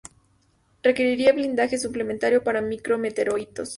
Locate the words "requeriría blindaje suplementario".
0.81-2.43